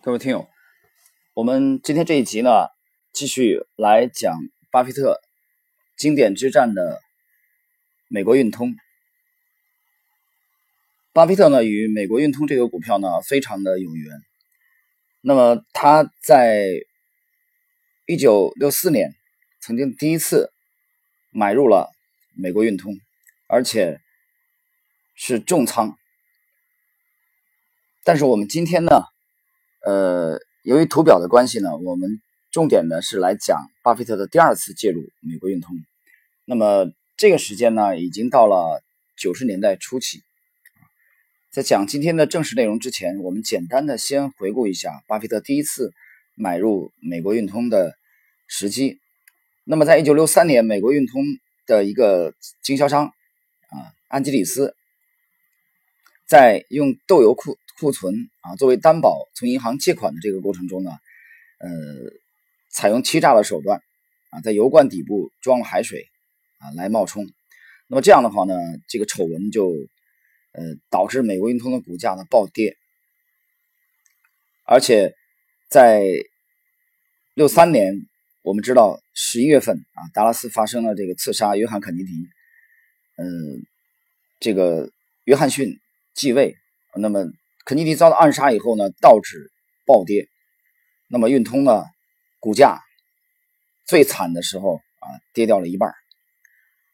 [0.00, 0.48] 各位听友，
[1.34, 2.68] 我们今天这一集呢，
[3.12, 4.32] 继续来讲
[4.70, 5.20] 巴菲特
[5.96, 7.00] 经典之战的
[8.06, 8.76] 美国运通。
[11.12, 14.20] 巴菲特呢，与美国运通这个股票呢，非常的有缘。
[15.20, 16.64] 那么他在
[18.06, 19.16] 一九六四年
[19.60, 20.52] 曾经第一次
[21.32, 21.90] 买入了
[22.36, 22.94] 美国运通，
[23.48, 24.00] 而且
[25.16, 25.98] 是重仓。
[28.04, 29.02] 但是我们今天呢？
[29.84, 35.76] 呃，由于图表的关系呢，我们重点呢是来讲巴菲特的第二次介入美国运通。
[36.44, 38.82] 那么这个时间呢，已经到了
[39.16, 40.22] 九十年代初期。
[41.50, 45.92] 在讲今天的正式内容之前，我们简单的先回顾一下巴菲特第一次
[46.34, 47.94] 买入美国运通的
[48.46, 48.98] 时机。
[49.64, 51.22] 那么，在一九六三年，美国运通
[51.66, 54.74] 的一个经销商啊，安吉里斯，
[56.26, 57.56] 在用豆油库。
[57.78, 60.90] 库存啊，作为担保从银行借款的这个过程中呢，
[61.60, 61.68] 呃，
[62.70, 63.80] 采用欺诈的手段
[64.30, 66.08] 啊，在油罐底部装了海水
[66.58, 67.24] 啊来冒充。
[67.86, 68.54] 那么这样的话呢，
[68.88, 69.70] 这个丑闻就
[70.52, 72.76] 呃导致美国运通的股价呢暴跌，
[74.64, 75.14] 而且
[75.70, 76.02] 在
[77.34, 78.08] 六三年，
[78.42, 82.12] 我们知道十一月份啊，达拉斯发生了这个刺杀约翰肯尼迪，
[83.18, 83.62] 嗯，
[84.40, 84.90] 这个
[85.24, 85.78] 约翰逊
[86.12, 86.56] 继位，
[86.96, 87.30] 那么。
[87.68, 89.52] 肯尼迪遭到暗杀以后呢，道指
[89.84, 90.26] 暴跌。
[91.06, 91.84] 那么运通呢，
[92.40, 92.80] 股价
[93.86, 95.92] 最惨的时候啊，跌掉了一半。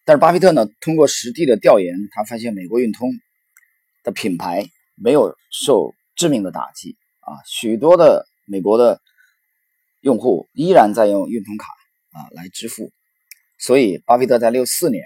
[0.05, 3.09] 但是巴菲特呢，通过实地的调研，他发现美国运通
[4.03, 9.01] 的品牌没有受致命的打击啊，许多的美国的
[10.01, 11.69] 用户依然在用运通卡
[12.11, 12.91] 啊来支付。
[13.61, 15.05] 所以巴菲特在六四年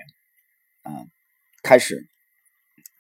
[0.84, 1.04] 啊
[1.62, 2.08] 开始。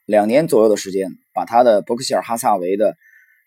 [0.08, 2.96] 两年左右的时间，把他的伯克希尔哈萨维的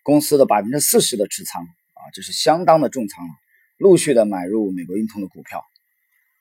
[0.04, 3.32] 公司的百分之四十的持仓啊，这是相当的重仓了，
[3.78, 5.64] 陆续的买入美国运通的股票，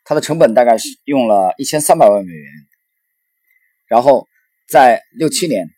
[0.03, 2.53] 它的成本大概是用了一千三百万美元，
[3.88, 4.28] 然后
[4.68, 5.72] 在六七年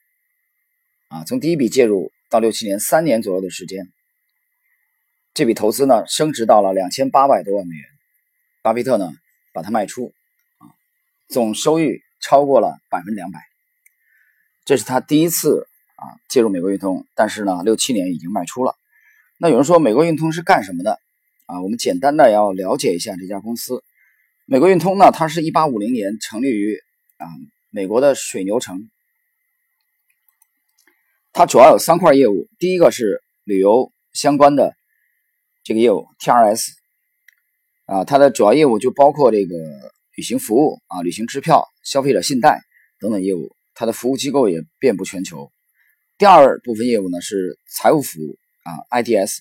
[1.07, 3.94] 啊，从第一笔介入到六七年三年左右的时间，
[5.34, 7.85] 这笔投资呢升值到了两千八百多万美元，
[8.62, 9.09] 巴菲特呢
[9.53, 10.12] 把它卖出
[10.57, 10.67] 啊，
[11.29, 13.40] 总收益超过了百分之两百。
[14.66, 18.75] 这是他第一次啊介入美国运通，但是呢，六七年已经卖出了。
[19.38, 21.00] 那有人说美国运通是干什么的
[21.47, 21.62] 啊？
[21.62, 23.84] 我们简单的要了解一下这家公司。
[24.46, 26.78] 美国运通呢，它是一八五零年成立于
[27.18, 27.28] 啊
[27.72, 28.90] 美国的水牛城，
[31.34, 32.47] 它主要有三块业务。
[32.57, 34.73] 第一个是旅游相关的
[35.63, 36.69] 这个业务，TRS
[37.85, 39.56] 啊，它的主要业务就包括这个
[40.16, 42.62] 旅行服务啊、旅行支票、消费者信贷
[43.00, 43.53] 等等业务。
[43.75, 45.51] 它的服务机构也遍布全球。
[46.17, 49.39] 第二部分业务呢是财务服务啊，IDS，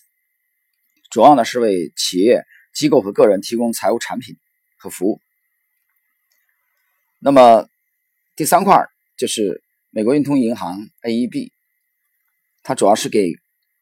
[1.10, 2.44] 主要呢是为企业、
[2.74, 4.36] 机构和个人提供财务产品
[4.78, 5.20] 和服务。
[7.20, 7.68] 那么
[8.34, 11.52] 第三块就是美国运通银行 AEB，
[12.62, 13.34] 它主要是给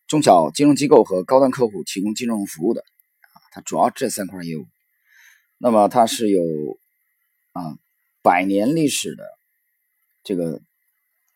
[0.08, 4.66] 中小金融机构和高端客户提供金融服务的啊，它主要这三块业务。
[5.58, 6.42] 那么它是有
[7.52, 7.78] 啊
[8.20, 9.24] 百年历史的。
[10.22, 10.60] 这个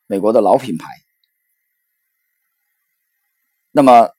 [0.07, 0.87] 美国的老品牌，
[3.71, 4.11] 那么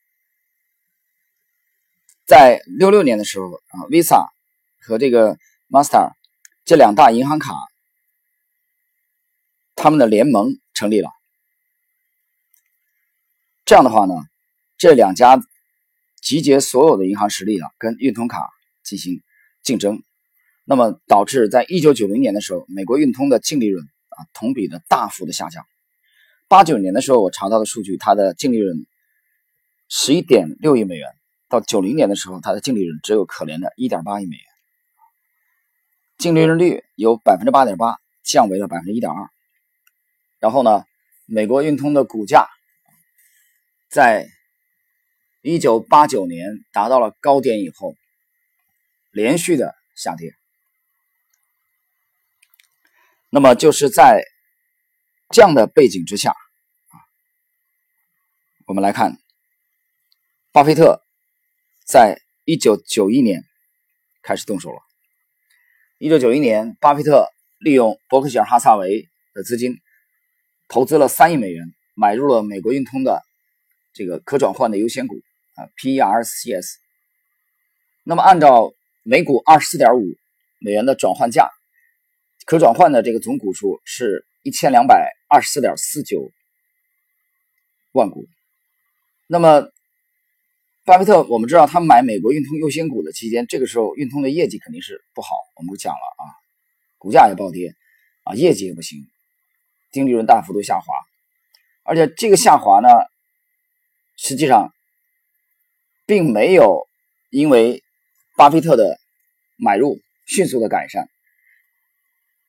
[2.25, 4.27] 在六六年的时候啊，Visa
[4.81, 5.37] 和这个
[5.69, 6.11] Master
[6.65, 7.53] 这两大银行卡，
[9.75, 11.09] 他们的联盟成立了。
[13.63, 14.15] 这样的话呢，
[14.77, 15.39] 这两家
[16.21, 18.49] 集结所有的银行实力啊，跟运通卡
[18.83, 19.21] 进行
[19.61, 20.03] 竞争，
[20.63, 23.87] 那么导致在一九九零年的时候，美国运通的净利润。
[24.17, 25.65] 啊，同比的大幅的下降。
[26.47, 28.85] 八九年的时候，我查到的数据，它的净利润
[29.89, 31.09] 十一点六亿美元；
[31.49, 34.45] 到九零年的时候，它的净利润只有可怜的一点八亿美元，
[36.17, 39.29] 净利润率由百分之八点八降为了百分之一点二。
[40.39, 40.83] 然后呢，
[41.25, 42.47] 美国运通的股价
[43.89, 44.27] 在
[45.41, 47.95] 一九八九年达到了高点以后，
[49.11, 50.33] 连续的下跌。
[53.35, 54.23] 那么就是在
[55.29, 56.33] 这样的背景之下，
[58.65, 59.17] 我们来看，
[60.53, 61.03] 巴菲特
[61.85, 63.43] 在一九九一年
[64.23, 64.77] 开始动手了。
[65.97, 67.27] 一九九一年，巴菲特
[67.59, 69.81] 利用伯克希尔哈萨维的资金，
[70.69, 73.21] 投资了三亿美元，买入了美国运通的
[73.91, 75.15] 这个可转换的优先股
[75.55, 76.75] 啊 （PERCS）。
[78.05, 78.71] 那么按照
[79.03, 80.05] 每股二十四点五
[80.61, 81.49] 美元的转换价。
[82.45, 86.31] 可转换的这个总股数是一千两百二十四点四九
[87.91, 88.27] 万股。
[89.27, 89.67] 那么
[90.83, 96.23] 巴菲特，我们知道他买美国运通优先股的期间，这个时候运通的业绩肯定是不好，我们讲了啊，
[96.99, 97.73] 股价也暴跌
[98.23, 98.99] 啊，业绩也不行，
[99.91, 100.85] 净利润大幅度下滑，
[101.81, 102.87] 而且这个下滑呢，
[104.15, 104.71] 实际上
[106.05, 106.87] 并没有
[107.31, 107.83] 因为
[108.37, 108.99] 巴菲特的
[109.57, 111.09] 买入迅速的改善。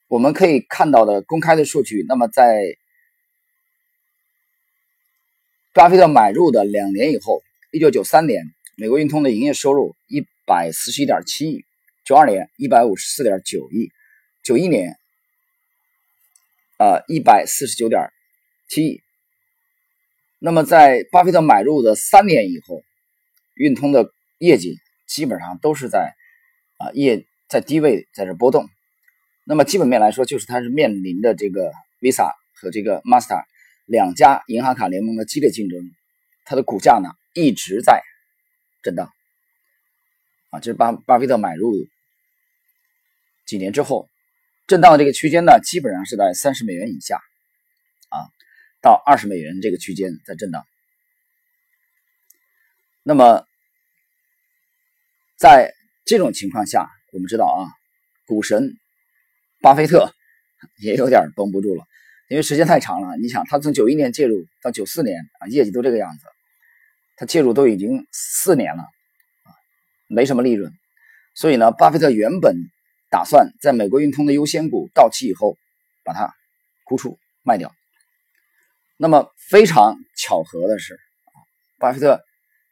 [0.09, 2.77] 我们可以看到的公开的数据，那么在
[5.73, 7.43] 巴菲特买入的两年以后，
[7.73, 8.45] 一九九三年，
[8.77, 11.65] 美国运通的营业收入一百四十一点七亿，
[12.05, 13.91] 九二年一百五十四点九亿，
[14.45, 14.97] 九一年
[16.79, 18.09] 啊一百四十九点
[18.69, 19.03] 七亿。
[20.39, 22.81] 那么在巴菲特买入的三年以后，
[23.55, 24.77] 运通的业绩
[25.09, 26.15] 基本上都是在
[26.77, 28.69] 啊业在低位在这波动。
[29.49, 33.45] 那么基本面来说，就是它是面临的这个 Visa 和这个 Master
[33.85, 35.79] 两家银行卡联盟的激烈竞争，
[36.45, 38.03] 它的股价呢一直在
[38.83, 39.09] 震荡。
[40.51, 41.73] 啊，这是巴巴菲特买入
[43.47, 44.11] 几年之后，
[44.67, 47.21] 震荡的这个区间呢，基本上是在三十美元以下，
[48.09, 48.27] 啊，
[48.83, 50.67] 到二十美元这个区间在震荡。
[53.05, 53.47] 那么
[55.37, 55.73] 在
[56.05, 57.71] 这种情况下，我们知道啊，
[58.27, 58.77] 股神。
[59.61, 60.13] 巴菲特
[60.81, 61.85] 也有点绷不住了，
[62.29, 63.17] 因为时间太长了。
[63.17, 66.27] 你想，他从九一年介入到九四年啊，业绩都这个样子，
[67.17, 69.49] 他介入都已经四年了啊，
[70.07, 70.73] 没什么利润。
[71.35, 72.57] 所以呢，巴菲特原本
[73.11, 75.57] 打算在美国运通的优先股到期以后
[76.05, 76.33] 把它
[76.85, 77.75] 沽出卖掉。
[78.97, 80.99] 那么非常巧合的是，
[81.79, 82.23] 巴菲特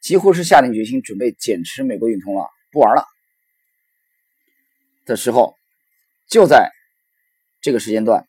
[0.00, 3.04] 几乎是下定决心准备减持美国运通了，不玩了
[5.04, 5.56] 的时候，
[6.28, 6.70] 就在。
[7.64, 8.28] 这个时间段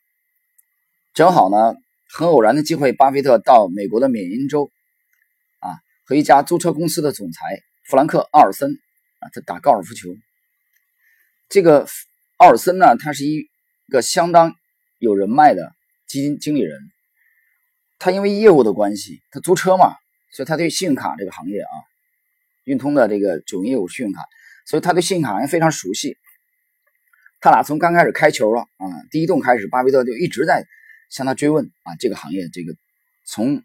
[1.12, 1.74] 正好呢，
[2.08, 4.70] 很偶然的机会，巴菲特到美国的缅因州
[5.58, 8.70] 啊，和一家租车公司的总裁弗兰克·奥尔森
[9.18, 10.08] 啊，他打高尔夫球。
[11.50, 11.86] 这个
[12.38, 13.44] 奥尔森呢，他是一
[13.90, 14.54] 个相当
[15.00, 15.74] 有人脉的
[16.06, 16.80] 基金经理人。
[17.98, 19.96] 他因为业务的关系，他租车嘛，
[20.32, 21.74] 所以他对信用卡这个行业啊，
[22.64, 24.22] 运通的这个主营业务信用卡，
[24.64, 26.16] 所以他对信用卡行业非常熟悉。
[27.46, 30.66] 他俩从刚开始开球了啊，第一洞开始，巴菲特就一直在
[31.08, 32.74] 向他追问啊，这个行业，这个
[33.24, 33.62] 从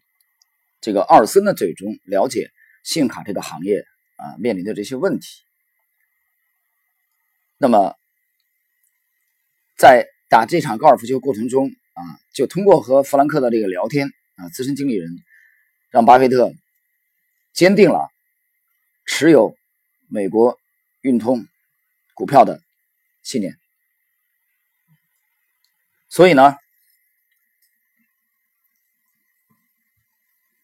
[0.80, 2.52] 这个奥尔森的嘴中了解
[2.84, 3.84] 信用卡这个行业
[4.18, 5.26] 啊面临的这些问题。
[7.58, 7.96] 那么，
[9.76, 12.00] 在打这场高尔夫球过程中啊，
[12.32, 14.06] 就通过和弗兰克的这个聊天
[14.36, 15.10] 啊，资深经理人
[15.90, 16.52] 让巴菲特
[17.52, 18.08] 坚定了
[19.06, 19.56] 持有
[20.08, 20.56] 美国
[21.00, 21.44] 运通
[22.14, 22.60] 股票的
[23.24, 23.58] 信念。
[26.12, 26.54] 所以呢，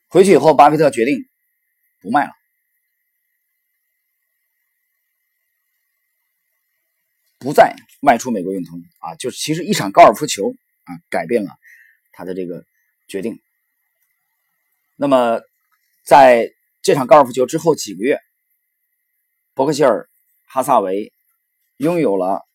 [0.09, 1.27] 回去以后，巴菲特决定
[2.03, 2.33] 不卖了，
[7.39, 9.15] 不再卖出美国运通啊！
[9.15, 10.53] 就是其实一场高尔夫球
[10.85, 11.57] 啊，改变了
[12.13, 12.67] 他的这个
[13.09, 13.41] 决定。
[14.97, 15.41] 那么，
[16.05, 16.53] 在
[16.83, 18.21] 这场高尔夫球之后几个月，
[19.55, 20.11] 伯克希尔
[20.45, 21.11] 哈萨维
[21.79, 22.47] 拥有了。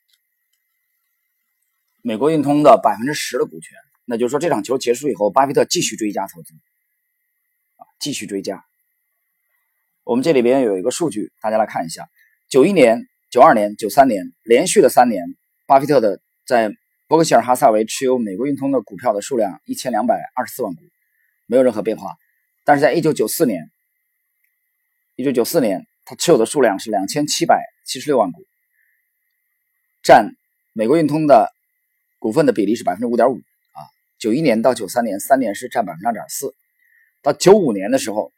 [2.06, 6.54] 美国运通的百分之十的股权，那就是说这场球结束以后，巴菲特继续追加投资，
[7.78, 8.62] 啊，继续追加。
[10.04, 12.06] 我们这里边有一个数据，大家来看一下：
[12.50, 15.24] 九一年、九二年、九三年连续的三年，
[15.66, 16.74] 巴菲特的在
[17.08, 20.82] 伯克希尔哈萨维持有美国运通的股票的数量一千两百二十四万股，
[21.48, 22.18] 没有任何变化。
[22.66, 23.72] 但是在一九九四年，
[25.16, 28.42] 一九九四年他持有的数量是两千七百七十六万股，
[30.04, 30.34] 占
[30.74, 31.50] 美国运通的。
[32.24, 33.36] 股份的比例是百分之五点五
[33.74, 33.84] 啊，
[34.18, 36.56] 九一年到九三年三年是占百分之二点四，
[37.22, 38.32] 到九五年的时候，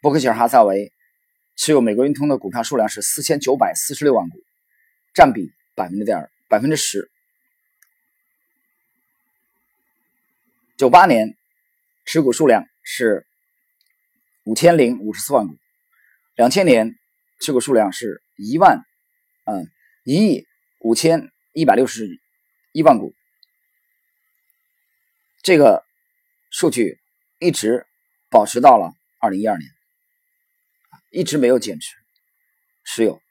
[0.00, 0.92] 伯克希尔哈撒韦
[1.54, 4.42] 持有美国运通的股票数量是四千九百四十六万股，
[5.14, 7.08] 占比百分之点百分之十。
[10.76, 11.36] 九八年
[12.04, 13.28] 持股数量是
[14.42, 15.56] 五千零五十四万股，
[16.34, 16.98] 两千年
[17.38, 18.80] 持股数量是一万
[19.44, 19.70] 嗯
[20.02, 20.44] 一亿
[20.80, 22.23] 五千一百六十。
[22.74, 23.14] 一万股，
[25.44, 25.84] 这个
[26.50, 26.98] 数据
[27.38, 27.86] 一直
[28.28, 29.70] 保持到了二零一二年，
[31.12, 31.94] 一直没有减持
[32.84, 33.22] 持有。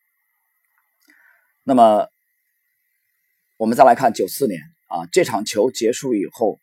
[1.63, 2.07] 那么，
[3.57, 6.61] 我们再来看九四年啊，这场球结束以后，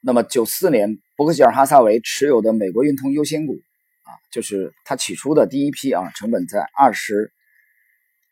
[0.00, 3.54] 那么九四年伯克希尔哈萨维持有的美国运通优先股
[4.04, 7.32] 啊，就是他起初的第一批啊，成本在二十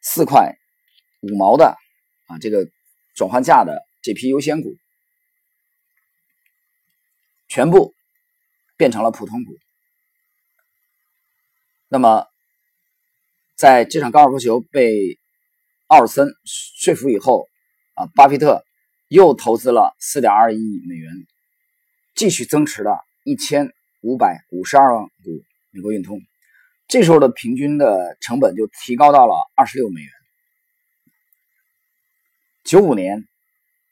[0.01, 0.55] 四块
[1.23, 1.77] 五毛的
[2.29, 2.71] 啊，这个。
[3.21, 4.79] 转换价的这批优先股，
[7.49, 7.95] 全部
[8.79, 9.59] 变成了普通股。
[11.87, 12.25] 那么，
[13.57, 15.19] 在这场高尔夫球被
[15.89, 17.51] 奥尔森说服以后，
[17.93, 18.65] 啊，巴菲特
[19.09, 21.13] 又投资了四点二亿美元，
[22.15, 26.19] 继续增持了一千五百五十二万股美国运通。
[26.89, 30.11] 这时候的平均的成本就提高到了二十六美元。
[32.71, 33.27] 九五年，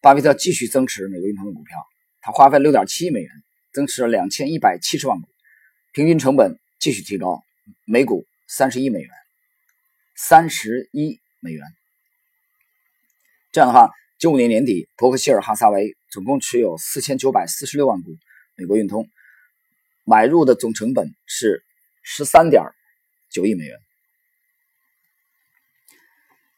[0.01, 1.77] 巴菲特继续增持美国运通的股票，
[2.21, 3.29] 他花费六点七亿美元
[3.73, 5.29] 增持了两千一百七十万股，
[5.93, 7.43] 平均成本继续提高。
[7.85, 9.11] 每股三十一美元，
[10.15, 11.67] 三十一美元。
[13.51, 18.17] 这样的话，九五年年底，伯克希尔哈撒韦总共持有四千九百四十六万股
[18.55, 19.11] 美国运通，
[20.05, 21.65] 买入的总成本是
[22.05, 22.63] 十三点
[23.29, 23.77] 九亿美元。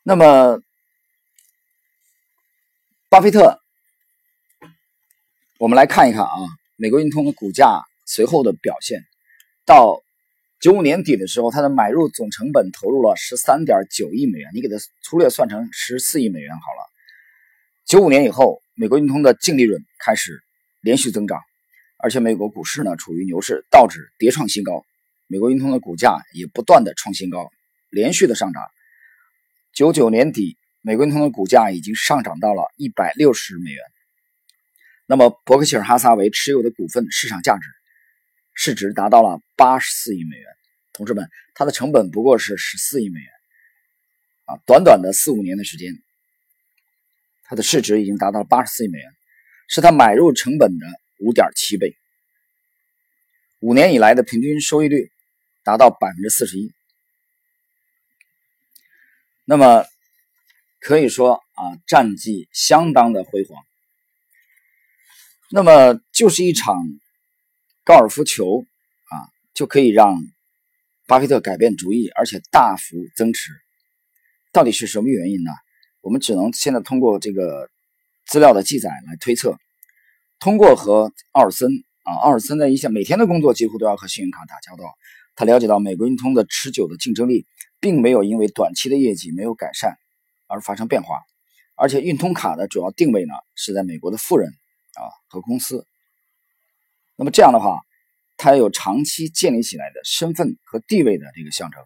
[0.02, 0.60] 那么，
[3.10, 3.60] 巴菲特，
[5.58, 6.30] 我们来看一看啊，
[6.76, 9.02] 美国运通的股价随后的表现
[9.66, 10.00] 到。
[10.60, 16.86] 九五年底的时候，它的买入总成本投入了十三点九亿美元，你给它粗略算成十四亿美元好了。
[17.86, 20.40] 九五年以后，美国运通的净利润开始
[20.82, 21.40] 连续增长，
[21.96, 24.84] 而且美国股市呢处于牛市，道指跌创新高，
[25.26, 27.50] 美国运通的股价也不断的创新高，
[27.88, 28.62] 连续的上涨。
[29.72, 33.82] 九九年底，美国通的股价已经上涨到了一百六十美元。
[35.06, 37.68] 那么，伯克希尔哈撒韦持有的股份市场价值。
[38.52, 40.46] 市值达到了八十四亿美元，
[40.92, 43.28] 同志们，它的成本不过是十四亿美元，
[44.44, 45.94] 啊，短短的四五年的时间，
[47.44, 49.10] 它的市值已经达到了八十四亿美元，
[49.68, 50.86] 是它买入成本的
[51.20, 51.96] 五点七倍，
[53.60, 55.10] 五年以来的平均收益率
[55.64, 56.70] 达到百分之四十一，
[59.46, 59.86] 那么
[60.80, 63.62] 可以说啊，战绩相当的辉煌，
[65.50, 66.76] 那么就是一场。
[67.82, 69.14] 高尔夫球啊，
[69.52, 70.22] 就可以让
[71.08, 73.50] 巴菲特改变主意，而且大幅增持。
[74.52, 75.50] 到底是什么原因呢？
[76.02, 77.68] 我们只能现在通过这个
[78.26, 79.58] 资料的记载来推测。
[80.38, 81.68] 通过和奥尔森
[82.04, 84.84] 啊，奥尔森的一些每天的工作几乎都要和信用卡打交道。
[85.34, 87.44] 他了解到美国运通的持久的竞争力，
[87.80, 89.96] 并没有因为短期的业绩没有改善
[90.50, 91.22] 而发生变化。
[91.76, 94.50] 而且运通卡的主要定位呢，是在美国的富人
[94.94, 95.86] 啊和公司。
[97.16, 97.80] 那么这样的话，
[98.36, 101.82] 它有长期建立起来的身份和地位的这个象征，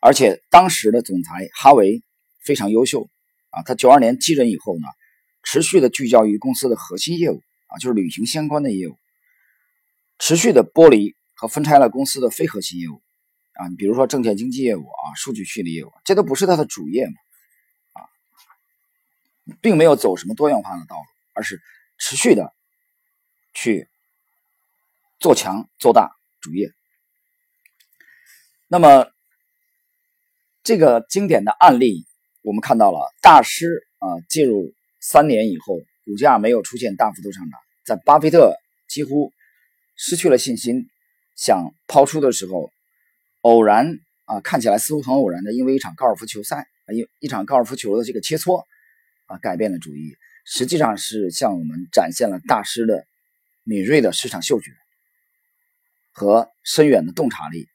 [0.00, 2.02] 而且当时的总裁哈维
[2.44, 3.08] 非常优秀
[3.50, 4.86] 啊，他九二年继任以后呢，
[5.44, 8.98] 持续的聚焦于公司的核心业务啊，就是旅行相关的业务，
[10.18, 13.02] 持续的剥离和分拆了公司的非核心业务
[13.54, 17.14] 啊，比如说证券经纪业务啊、数据处理业务，这都不是他的主业嘛
[17.94, 17.98] 啊，
[19.60, 21.02] 并没有走什么多元化的道路，
[21.34, 21.60] 而是。
[21.96, 22.52] 持续的
[23.54, 23.88] 去
[25.20, 26.72] 做强做大主业。
[28.66, 29.06] 那么
[30.64, 32.04] 这个经典的案例，
[32.42, 38.56] 我们看到了大师啊进入三年以后，股价没有出现大幅度上涨，在巴菲特
[38.88, 39.32] 几乎
[39.94, 40.88] 失去了信心
[41.36, 42.72] 想抛出的时候，
[43.44, 48.64] 偶然啊看起来似乎很偶然的，因为一场高尔夫球赛啊一一场高尔夫球的这个切磋
[49.26, 50.16] 啊改变了主意。
[50.46, 53.06] 实际上是向我们展现了大师的
[53.64, 54.70] 敏锐的市场嗅觉
[56.12, 57.66] 和深远的洞察力。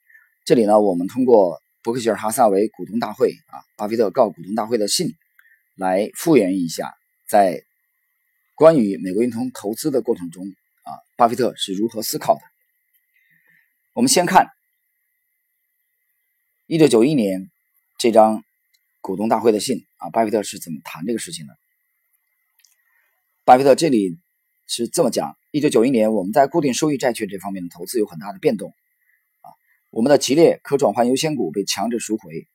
[0.43, 5.15] 这里呢，我们通过伯克希尔哈撒韦股东大会啊，巴菲特告股东大会的信，
[5.75, 6.93] 来复原一下
[7.27, 7.63] 在
[8.55, 10.45] 关于美国运通投资的过程中
[10.83, 12.41] 啊，巴菲特是如何思考的。
[13.93, 14.47] 我们先看
[16.69, 17.49] 一九九一年
[17.97, 18.43] 这张
[19.01, 21.57] 股东大会的信啊，巴菲特是怎么谈这个事情的？
[23.43, 24.19] 巴菲特这里
[24.67, 28.69] 是这么讲：，一九九一年，我们在固定收益债券这方面的投资有很大的变动，
[29.41, 29.49] 啊，
[29.89, 32.45] 我们的吉列可转换优先股被强制赎回，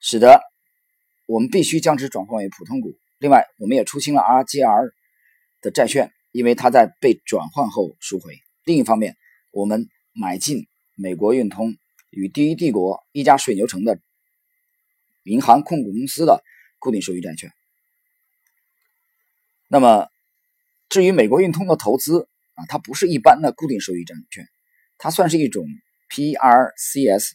[0.00, 0.42] 使得
[1.24, 2.92] 我们必须将之转换为普通股。
[3.16, 4.92] 另外，我们也出清了 RGR
[5.62, 8.36] 的债券，因为它在被转换后赎回。
[8.64, 9.16] 另一方面，
[9.50, 11.74] 我们买进美国运通
[12.10, 14.00] 与第一帝国一家水牛城的
[15.22, 16.42] 银行控股公司的
[16.78, 17.52] 固定收益债券。
[19.68, 20.08] 那么，
[20.88, 24.48] 至于美国运通的投资啊，它不是一般的固定收益债券，
[24.98, 25.64] 它算是一种
[26.08, 27.30] PRCS，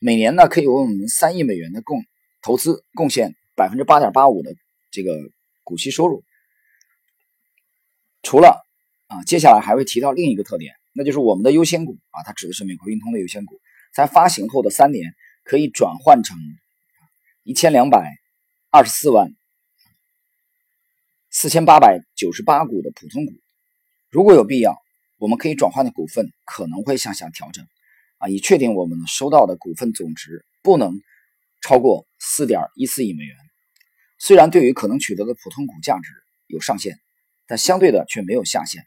[0.00, 2.04] 每年呢可以为我们三亿美元的贡
[2.42, 4.56] 投资贡献百分之八点八五的
[4.90, 5.30] 这个
[5.62, 6.24] 股息收入。
[8.22, 8.66] 除了
[9.06, 13.60] 啊，接下来还会提到另一个特点，那就是我们的优先股啊，它指的是美国运通的优先股，
[13.94, 15.14] 在发行后的三年
[15.44, 16.36] 可以转换成
[17.42, 18.18] 一千两百
[18.70, 19.34] 二十四万。
[21.30, 23.32] 四千八百九十八股的普通股，
[24.10, 24.76] 如果有必要
[25.18, 27.66] 我们可以转换的股份可能会向下调整，
[28.16, 31.00] 啊，以确定我们收到的股份总值不能
[31.60, 33.36] 超过四点一四亿美元。
[34.18, 36.10] 虽然对于可能取得的普通股价值
[36.46, 36.98] 有上限，
[37.46, 38.82] 但相对的却没有下限。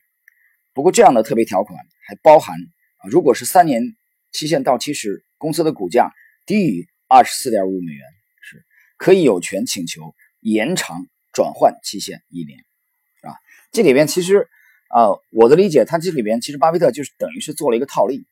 [0.74, 1.78] 不过，这样的特别条款
[2.08, 2.58] 还包含
[2.98, 3.96] 啊，如果是三年
[4.32, 6.12] 期限到期时，公司的股价
[6.46, 8.06] 低于二十四点五美元，
[8.42, 8.66] 是
[8.98, 12.60] 可以有权请求延长转换期限一年，
[13.22, 13.36] 啊，
[13.72, 14.48] 这里边其实
[14.90, 18.26] 啊，我的理解，它这里边其实巴菲特就是等于是做了一个套利。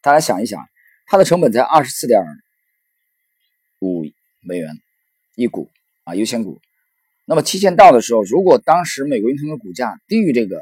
[0.00, 0.60] 大家想一想，
[1.06, 2.20] 它的成本在二十四点
[3.80, 4.04] 五
[4.40, 4.74] 美元
[5.36, 5.70] 一股
[6.04, 6.60] 啊，优先股。
[7.24, 10.60] 那么期限到的时候，如果当时美国运通的股价低于这个。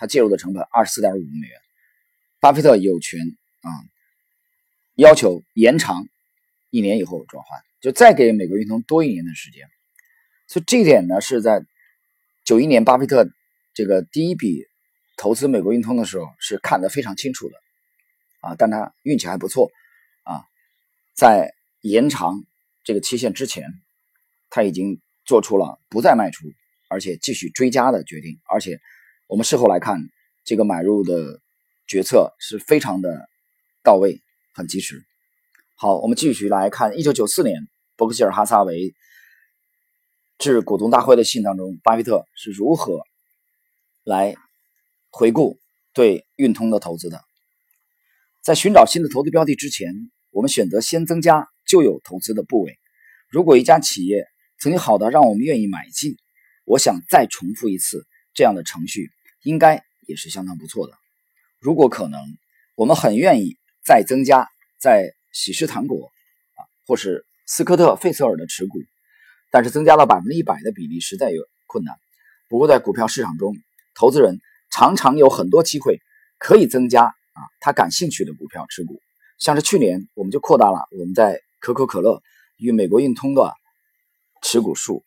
[0.00, 1.60] 他介入的成本二十四点五美元，
[2.38, 3.18] 巴菲特有权
[3.68, 3.84] 啊
[4.94, 6.08] 要求延长
[6.70, 9.68] 一年以后转换，就再给美国运通多一年的时间。
[10.46, 11.64] 所以这一点呢，是在
[12.44, 13.28] 九一年巴菲特
[13.74, 14.64] 这个第一笔
[15.16, 17.54] 投资美国运通的时候是看得非常清楚的
[18.40, 19.70] 啊，但他运气还不错
[20.24, 20.44] 啊，
[21.14, 22.44] 在延长
[22.84, 23.64] 这个期限之前，
[24.50, 26.46] 他已经做出了不再卖出，
[26.88, 28.78] 而且继续追加的决定，而且。
[29.30, 30.00] 我们事后来看，
[30.42, 31.42] 这个买入的
[31.86, 33.28] 决策是非常的
[33.88, 34.20] 到位，
[34.52, 35.02] 很及时。
[35.74, 37.66] 好，我们继续来看，一九九四年
[37.96, 38.92] 伯克希尔哈撒韦
[40.36, 43.00] 致股东大会的信当中，巴菲特是如何
[44.04, 44.34] 来
[45.08, 45.58] 回顾
[45.94, 47.22] 对运通的投资的。
[48.42, 49.94] 在寻找新的投资标的之前，
[50.32, 52.78] 我们选择先增加旧有投资的部位。
[53.30, 54.26] 如果一家企业
[54.60, 56.14] 曾经好的让我们愿意买进，
[56.66, 59.08] 我想再重复一次这样的程序。
[59.42, 60.94] 应该也是相当不错的。
[61.58, 62.20] 如果可能，
[62.74, 63.56] 我们很愿意
[63.88, 64.46] 再增加
[64.78, 66.10] 在喜事糖果
[66.56, 68.80] 啊，或是斯科特费瑟尔的持股，
[69.50, 71.96] 但是增加到百分之一百的比例实在有困难。
[72.50, 73.56] 不过在股票市场中，
[73.94, 74.40] 投资人
[74.70, 76.02] 常常有很多机会
[76.36, 79.00] 可以增加啊他感兴趣的股票持股。
[79.38, 82.20] 像是去年我们就扩大了我们在可口可乐
[82.58, 83.54] 与美国运通的
[84.42, 85.02] 持股数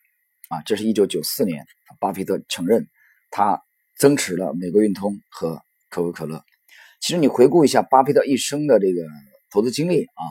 [0.50, 1.68] 啊，这是一九九四年，
[2.00, 2.90] 巴菲特承认
[3.30, 3.62] 他。
[3.98, 6.44] 增持了美国运通和可口可乐。
[7.02, 9.06] 其实你回顾一下巴菲特一生的这个
[9.50, 10.24] 投资经历啊，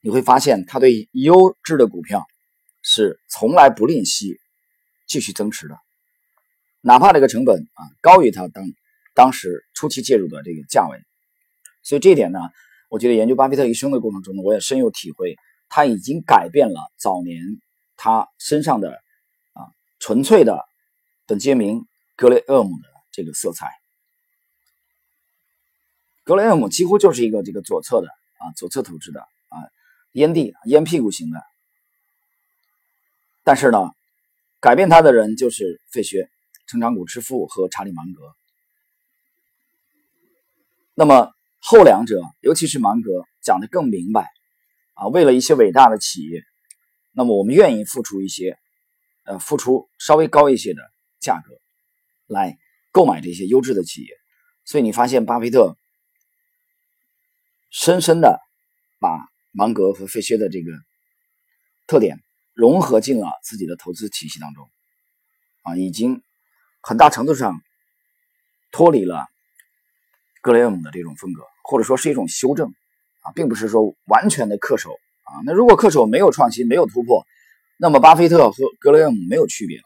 [0.00, 2.26] 你会发现他对优质的股票
[2.82, 4.36] 是从来不吝惜
[5.06, 5.78] 继续增持的，
[6.82, 8.64] 哪怕这个成本啊高于他当
[9.14, 10.98] 当时初期介入的这个价位。
[11.82, 12.40] 所以这一点呢，
[12.90, 15.36] 我觉得研究巴菲特一生的过程中呢，我也深有体会。
[15.68, 17.40] 他已经改变了早年
[17.96, 18.90] 他身上的
[19.54, 19.66] 啊
[19.98, 20.62] 纯粹的
[21.26, 21.86] 本杰明。
[22.16, 23.66] 格雷厄姆的这个色彩，
[26.24, 29.56] 格雷厄姆几乎就是一个这个左侧的啊，左侧投资的啊，
[30.12, 31.40] 烟蒂烟屁股型的。
[33.42, 33.90] 但是呢，
[34.58, 36.30] 改变他的人就是费雪、
[36.66, 38.34] 成长股之父和查理芒格。
[40.94, 43.10] 那么后两者，尤其是芒格
[43.42, 44.30] 讲的更明白
[44.94, 46.42] 啊，为了一些伟大的企业，
[47.12, 48.58] 那么我们愿意付出一些，
[49.24, 50.82] 呃，付出稍微高一些的
[51.20, 51.54] 价格。
[52.26, 52.58] 来
[52.90, 54.08] 购买这些优质的企业，
[54.64, 55.76] 所以你发现巴菲特
[57.76, 58.40] 深深的
[59.00, 59.18] 把
[59.50, 60.70] 芒格和费歇的这个
[61.88, 64.70] 特点融合进了自己的投资体系当中，
[65.62, 66.22] 啊，已经
[66.80, 67.60] 很大程度上
[68.70, 69.26] 脱离了
[70.40, 72.68] 格雷厄姆的这种风格，或者说是一种修正，
[73.22, 74.92] 啊，并不是说完全的恪守
[75.24, 75.42] 啊。
[75.44, 77.26] 那如果恪守没有创新，没有突破，
[77.76, 79.84] 那么巴菲特和格雷厄姆没有区别了。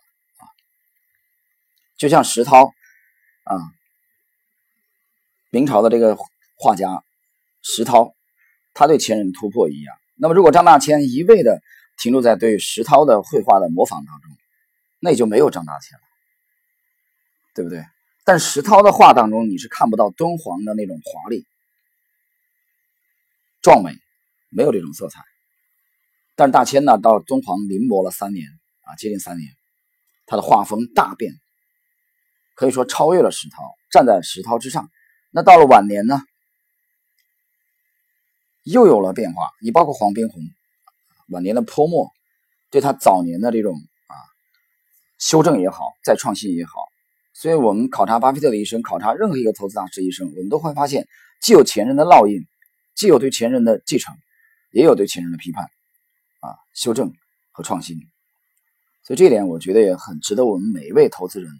[1.96, 2.66] 就像石涛
[3.44, 3.56] 啊，
[5.48, 6.18] 明朝的这个
[6.54, 7.02] 画家
[7.62, 8.14] 石涛，
[8.74, 9.96] 他对前人突破一样。
[10.16, 11.60] 那么，如果张大千一味的
[11.96, 14.30] 停留在对石涛的绘画的模仿当中，
[15.00, 16.02] 那也就没有张大千了，
[17.54, 17.84] 对不对？
[18.24, 21.46] 但石涛的画当中，你是看不到敦煌的那种华丽、
[23.62, 23.92] 壮美，
[24.50, 25.22] 没有这种色彩。
[26.36, 28.46] 但是大千呢，到敦煌临摹了三年
[28.82, 29.50] 啊，接近三年，
[30.26, 31.32] 他的画风大变。
[32.54, 34.90] 可以说超越了石涛，站在石涛之上。
[35.30, 36.20] 那到了晚年呢，
[38.70, 39.42] 又有了变化。
[39.62, 40.42] 你包括黄宾虹
[41.28, 42.10] 晚年的泼墨，
[42.70, 44.14] 对他早年的这种啊
[45.18, 46.72] 修正也好，再创新也好。
[47.34, 51.06] 所以我们考察巴菲特的一生，考察任何一个投资大师一生，我们都会发现，
[51.40, 52.46] 既有前人的烙印，
[52.94, 54.14] 既有对前人的继承，
[54.72, 55.64] 也有对前人的批判
[56.40, 57.12] 啊修正
[57.52, 57.96] 和创新。
[59.04, 61.50] 所以这一点，我觉得也很值得我们每一位投资人。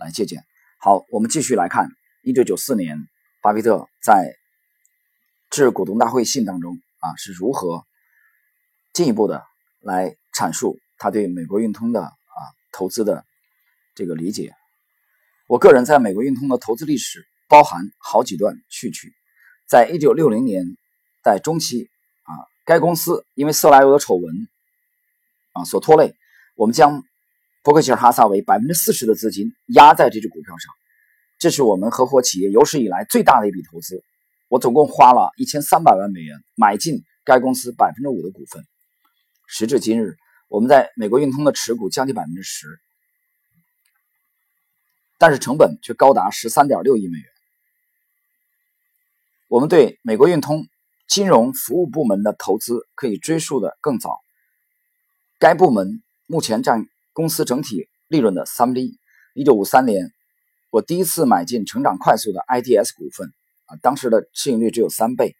[0.00, 0.42] 来借鉴。
[0.78, 1.90] 好，我们继续来看，
[2.22, 2.96] 一九九四年，
[3.42, 4.34] 巴菲特在
[5.50, 7.84] 致股东大会信当中啊，是如何
[8.92, 9.44] 进一步的
[9.80, 12.40] 来阐述他对美国运通的啊
[12.72, 13.24] 投资的
[13.94, 14.54] 这个理解。
[15.48, 19.12] 我个人在美国运通的投资历史包含好几段序曲。
[19.66, 20.64] 在一九六零年
[21.22, 21.90] 代中期
[22.22, 22.30] 啊，
[22.64, 24.48] 该公司因为色拉油的丑闻
[25.52, 26.14] 啊所拖累，
[26.54, 27.02] 我们将
[27.62, 30.72] 伯克希尔哈撒韦百分之四十的资金压在这只股票上，
[31.38, 34.04] 这是我们合伙企业有史以来最大的一笔投资。
[34.50, 38.66] 我总共花了一千三百万美元买进该公司百分之五的股份。
[39.46, 40.16] 时至今日，
[40.48, 42.66] 我们在美国运通的持股将近百分之十，
[45.18, 47.26] 但是成本却高达十三点六亿美元。
[49.46, 50.66] 我们对美国运通
[51.06, 54.18] 金融服务部门的投资可以追溯的更早，
[55.38, 58.98] 该部门目前占公司整体利润的三分之一。
[59.34, 60.10] 一九五三年，
[60.70, 63.32] 我第一次买进成长快速的 IDS 股份。
[63.82, 65.36] 当时的市盈率只有三倍，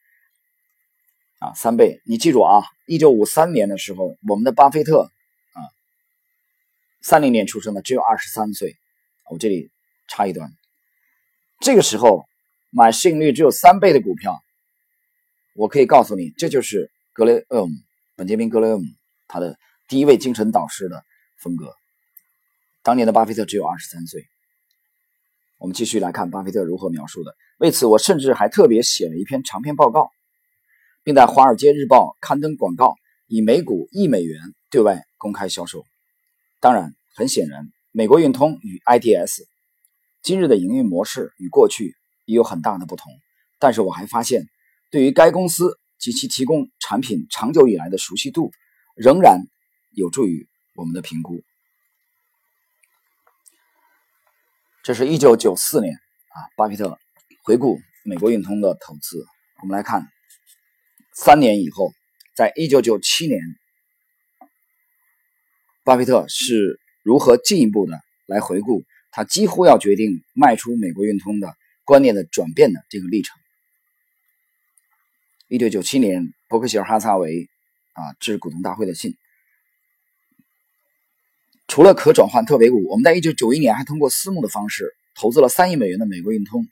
[1.39, 2.01] 啊，三倍。
[2.05, 5.11] 你记住啊，一九五三年的时候，我们的巴菲特
[5.53, 5.61] 啊，
[7.03, 8.77] 三零年出生的，只有二十三岁。
[9.31, 9.71] 我这里
[10.09, 10.53] 插一段，
[11.61, 12.27] 这个时候
[12.71, 14.43] 买市盈率只有三倍的股票，
[15.55, 17.73] 我可以告诉你，这就是格雷厄姆，
[18.17, 18.85] 本杰明·格雷厄姆
[19.29, 21.05] 他的第一位精神导师的
[21.39, 21.75] 风格。
[22.83, 24.27] 当年的巴菲特只有二十三岁。
[25.61, 27.37] 我们继续来看巴菲特如何描述的。
[27.59, 30.11] 为此，我甚至还特别写了一篇长篇报告，
[31.05, 32.95] 并在《华尔街日报》刊登广告，
[33.27, 35.85] 以每股一美元对外公开销售。
[36.61, 39.43] 当然，很显然，美国运通与 ITS
[40.23, 41.95] 今日的营运模式与过去
[42.25, 43.13] 也有很大的不同。
[43.59, 44.47] 但是，我还发现，
[44.91, 48.51] 对于该公司及其提供产品长久以来的熟悉度，
[48.97, 49.43] 仍然
[49.91, 51.43] 有助于我们的评估。
[54.83, 56.99] 这是一九九四年啊，巴菲特
[57.45, 59.23] 回顾美国运通的投资。
[59.61, 60.09] 我们来看，
[61.13, 61.93] 三年以后，
[62.35, 63.39] 在一九九七年，
[65.85, 73.37] 巴菲特是如何进一步的来回顾他几乎要决定卖出美国运通的观念的转变的这个历程。
[75.49, 77.51] 一九九七年，伯克希尔哈撒韦
[77.93, 79.15] 啊致股东大会的信。
[81.81, 86.69] 除了可转换特别股，我们在一九九一年还通过私募的方式投资了三亿美元的美国运通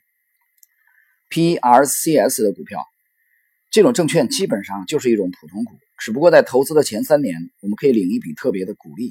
[1.31, 2.85] （PRCS） 的股票。
[3.71, 9.09] 这种证券基本上就是一种普通股，只不过在投资的前三年，我们可以领一笔特别的股利，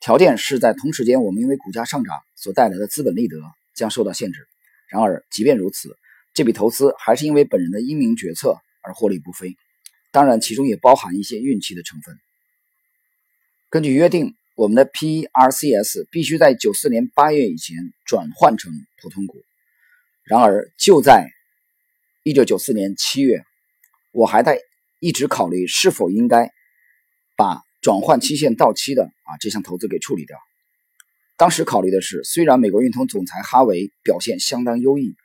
[0.00, 3.36] 条件是在同时间我们因为股价上涨所带来的资本利得
[3.76, 4.48] 将受到限制。
[4.88, 5.96] 然而，即便如此，
[6.34, 9.54] 这笔投资还是因为本人的英明决策而获利不菲。
[10.10, 12.18] 当然，其中也包含一些运气的成分。
[13.70, 14.34] 根据约定。
[14.56, 19.44] 我们的 PERCS 必须在九四年八月以前转换成普通股。
[20.24, 21.28] 然而，就在
[22.22, 23.44] 一九九四年七月，
[24.12, 24.58] 我还在
[24.98, 26.50] 一直考虑是否应该
[27.36, 30.38] 把转换期限到期的啊这项投资给处理掉。
[31.36, 35.16] 当时考虑的是，虽然美国运通总裁哈维表现相当优异，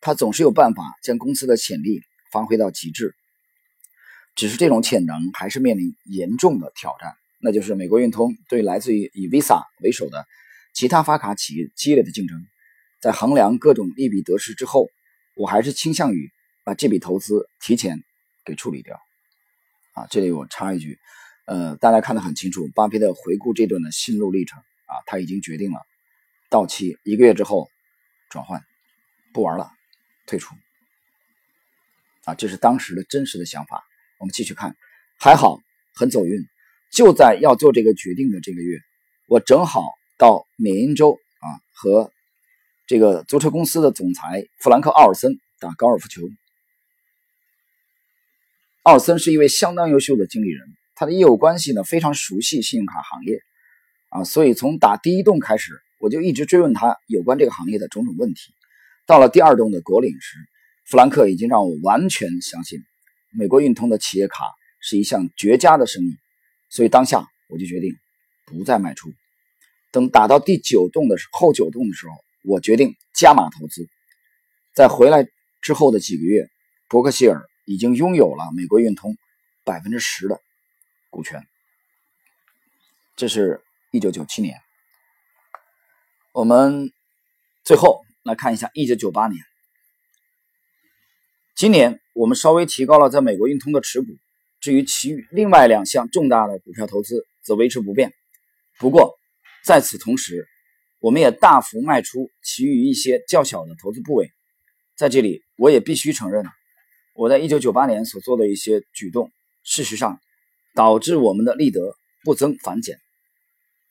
[0.00, 3.14] 他总是有办法将公司的潜力发挥到极致，
[4.34, 7.14] 只是这种潜能还是面临严重的挑战。
[7.42, 10.26] 那就是美国运通对来自于以 Visa 为首的
[10.74, 12.46] 其他发卡企业激烈的竞争，
[13.00, 14.88] 在衡量各种利弊得失之后，
[15.34, 16.30] 我还是倾向于
[16.64, 18.02] 把这笔投资提前
[18.44, 19.00] 给处理掉。
[19.94, 20.98] 啊，这里我插一句，
[21.46, 25.80] 呃，大家看得很清楚，巴菲特回顾这段的心路历程啊，他已经决定了
[26.48, 27.68] 到期一个月之后
[28.28, 28.62] 转换，
[29.32, 29.72] 不玩了，
[30.26, 30.54] 退出。
[32.24, 33.82] 啊，这是当时的真实的想法。
[34.18, 34.76] 我们继续看，
[35.18, 35.58] 还好，
[35.94, 36.46] 很走运。
[36.90, 38.78] 就在要做这个决定的这个月，
[39.28, 39.84] 我正好
[40.18, 42.10] 到缅因州啊，和
[42.86, 46.22] 这个租车公司的总裁弗兰克·奥尔森打高尔夫球。
[48.82, 53.38] 奥尔森是一位相当优秀的经理人，他的业务关系呢非常熟悉信用卡行业
[54.08, 58.52] 啊，所以从打第一栋开始，我就一直追问他有关这个行业的种种问题。
[59.06, 60.36] 到了第二栋的国领时，
[60.86, 62.80] 弗兰克已经让我完全相信，
[63.32, 64.44] 美国运通的企业卡
[64.80, 66.16] 是一项绝佳的生意。
[66.70, 67.94] 所以当下我就决定
[68.46, 69.12] 不再卖出。
[69.90, 73.88] 等打到第九洞的时后九洞的时候，我决定加码投资。
[74.72, 75.26] 在回来
[75.60, 76.48] 之后的几个月，
[76.88, 79.16] 伯克希尔已经拥有了美国运通
[79.64, 80.40] 百分之十的
[81.10, 81.44] 股权。
[83.16, 84.56] 这是一九九七年。
[86.32, 86.92] 我们
[87.64, 89.42] 最后来看一下一九九八年。
[91.56, 94.06] 今年我们稍微提高了在美国运通的持股。
[94.60, 98.12] 至于其余另外两项重大的股票投资则维持不变。
[98.78, 99.18] 不过，
[99.64, 100.46] 在此同时，
[101.00, 104.30] 我们也大幅卖出其余一些较小的投资部位。
[104.96, 106.44] 在这里，我也必须承认，
[107.14, 109.32] 我在1998年所做的一些举动，
[109.64, 110.20] 事实上
[110.74, 112.98] 导致我们的利得不增反减。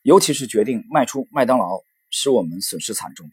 [0.04, 3.30] 尤其是决定卖出麦当劳，使我们损失惨重。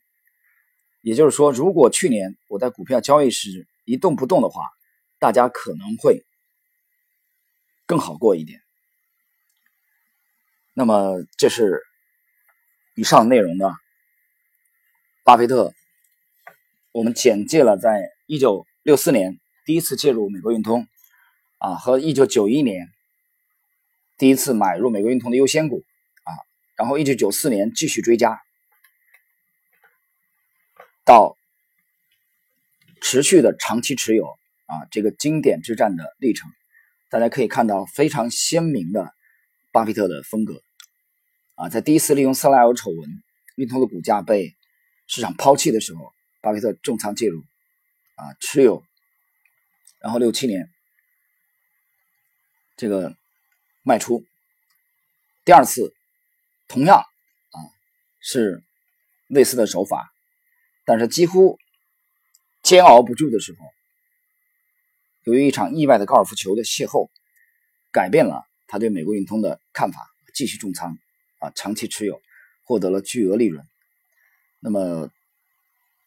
[1.02, 4.62] 也就是说，如果去年我在股票交易时一动不动的话，
[5.18, 6.24] 大家可能会
[7.86, 8.60] 更好过一点。
[10.74, 11.80] 那么，这是
[12.94, 13.72] 以上内容呢。
[15.24, 15.72] 巴菲特，
[16.92, 20.86] 我们简介了在一九六四年第一次介入美国运通，
[21.58, 22.88] 啊，和一九九一年
[24.18, 25.84] 第一次买入美国运通的优先股，
[26.22, 26.30] 啊，
[26.76, 28.40] 然后一九九四年继续追加，
[31.04, 31.36] 到
[33.00, 34.26] 持续的长期持有，
[34.66, 36.50] 啊，这个经典之战的历程，
[37.08, 39.14] 大家可以看到非常鲜明的
[39.72, 40.62] 巴菲特的风格，
[41.54, 43.22] 啊，在第一次利用色拉尔丑闻，
[43.56, 44.54] 运通的股价被。
[45.08, 47.40] 市场抛弃的时候，巴菲特重仓介入，
[48.16, 48.82] 啊，持有，
[50.00, 50.68] 然后六七年，
[52.76, 53.16] 这个
[53.84, 54.24] 卖出。
[55.44, 55.94] 第二次，
[56.66, 57.58] 同样啊
[58.18, 58.64] 是
[59.28, 60.12] 类似的手法，
[60.84, 61.56] 但是几乎
[62.64, 63.72] 煎熬不住的时候，
[65.26, 67.10] 由于一场意外的高尔夫球的邂逅，
[67.90, 70.96] 改变了他对美国运通的看法，继续重仓，
[71.40, 72.22] 啊，长期持有，
[72.62, 73.66] 获得了巨额利润。
[74.60, 75.10] 那么，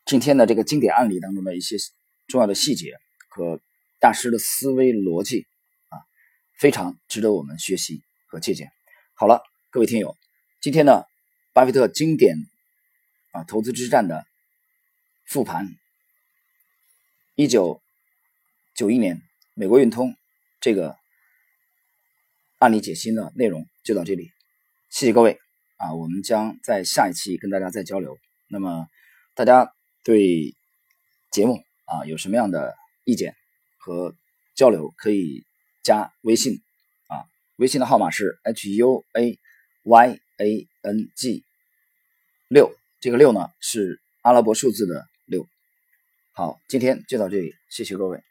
[0.06, 1.76] 今天的这个经典案例当中的一些
[2.28, 2.94] 重要的细节
[3.28, 3.60] 和
[4.00, 5.46] 大师的思维逻辑
[5.90, 6.00] 啊，
[6.58, 8.72] 非常值得我们学习和借鉴。
[9.16, 10.16] 好了，各位听友，
[10.62, 11.04] 今天呢，
[11.52, 12.38] 巴菲特经典
[13.32, 14.26] 啊投资之战的
[15.26, 15.68] 复盘，
[17.36, 17.82] 一九
[18.80, 19.22] 九一年
[19.56, 20.16] 美国运通
[20.62, 20.96] 这个
[22.60, 24.32] 案例解析的内容就到这里，
[24.90, 25.38] 谢谢各位
[25.76, 28.18] 啊，我们将在下一期跟大家再交流。
[28.48, 28.88] 那么，
[29.36, 29.74] 大家
[30.06, 30.56] 对
[31.30, 33.36] 节目啊有什么样的意见
[33.80, 34.16] 和
[34.56, 35.44] 交流，可以
[35.84, 36.62] 加微信
[37.08, 39.38] 啊，微信的号码是 h u a
[39.84, 41.44] y a n g
[42.48, 45.46] 六，这个六呢是阿拉伯数字的六。
[46.32, 48.29] 好，今天就到这里，谢谢各位。